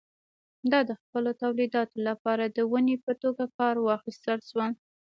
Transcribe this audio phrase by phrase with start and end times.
[0.71, 4.71] دا د خپلو تولیداتو لپاره د ونې په توګه کار واخیستل شول.